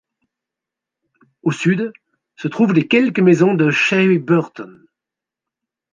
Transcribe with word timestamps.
Au 1.43 1.51
sud 1.51 1.93
se 2.35 2.47
trouvent 2.47 2.73
les 2.73 2.87
quelques 2.87 3.19
maisons 3.19 3.53
de 3.53 3.69
Cherry 3.69 4.17
Burton. 4.17 4.83